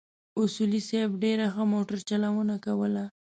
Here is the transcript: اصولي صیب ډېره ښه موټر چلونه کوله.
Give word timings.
اصولي 0.41 0.79
صیب 0.87 1.11
ډېره 1.23 1.45
ښه 1.53 1.63
موټر 1.73 1.97
چلونه 2.09 2.55
کوله. 2.65 3.03